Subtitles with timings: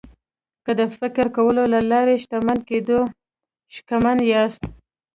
[0.63, 2.99] که د فکر کولو له لارې د شتمن کېدو
[3.75, 4.61] شکمن یاست